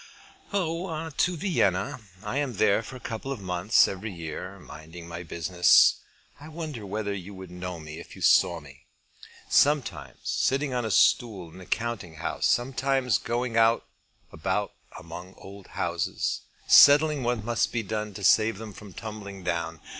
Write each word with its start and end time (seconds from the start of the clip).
"Oh, 0.51 1.11
to 1.11 1.37
Vienna. 1.37 1.99
I 2.23 2.37
am 2.37 2.55
there 2.55 2.81
for 2.81 2.95
a 2.95 2.99
couple 2.99 3.31
of 3.31 3.39
months 3.39 3.87
every 3.87 4.11
year, 4.11 4.57
minding 4.57 5.07
my 5.07 5.21
business. 5.21 5.97
I 6.39 6.47
wonder 6.47 6.87
whether 6.87 7.13
you 7.13 7.35
would 7.35 7.51
know 7.51 7.79
me, 7.79 7.99
if 7.99 8.15
you 8.15 8.23
saw 8.23 8.59
me; 8.59 8.87
sometimes 9.47 10.17
sitting 10.23 10.73
on 10.73 10.85
a 10.85 10.89
stool 10.89 11.51
in 11.53 11.61
a 11.61 11.67
counting 11.67 12.15
house, 12.15 12.47
sometimes 12.47 13.19
going 13.19 13.55
about 14.31 14.73
among 14.97 15.35
old 15.37 15.67
houses, 15.67 16.41
settling 16.65 17.21
what 17.21 17.43
must 17.43 17.71
be 17.71 17.83
done 17.83 18.15
to 18.15 18.23
save 18.23 18.57
them 18.57 18.73
from 18.73 18.93
tumbling 18.93 19.43
down. 19.43 19.81